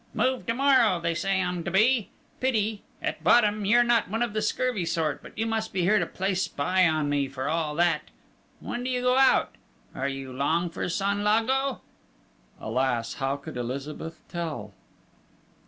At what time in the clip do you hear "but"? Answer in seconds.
5.21-5.37